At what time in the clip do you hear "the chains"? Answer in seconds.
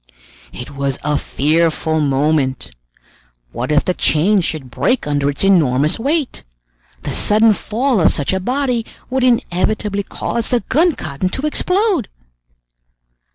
3.85-4.43